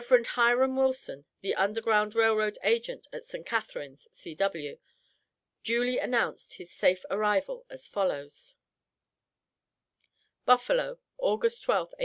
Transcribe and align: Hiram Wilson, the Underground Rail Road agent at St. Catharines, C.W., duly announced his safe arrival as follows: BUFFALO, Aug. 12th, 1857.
Hiram 0.03 0.75
Wilson, 0.77 1.25
the 1.41 1.53
Underground 1.53 2.15
Rail 2.15 2.35
Road 2.35 2.57
agent 2.63 3.05
at 3.13 3.23
St. 3.23 3.45
Catharines, 3.45 4.07
C.W., 4.11 4.79
duly 5.63 5.99
announced 5.99 6.55
his 6.55 6.71
safe 6.71 7.05
arrival 7.11 7.67
as 7.69 7.87
follows: 7.87 8.55
BUFFALO, 10.47 10.97
Aug. 11.21 11.43
12th, 11.43 11.69
1857. 11.69 11.97